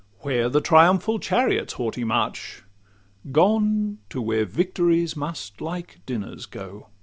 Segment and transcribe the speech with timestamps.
[0.21, 2.63] Where the triumphal chariots' haughty march?
[3.31, 6.87] Gone to where victories must like dinners go.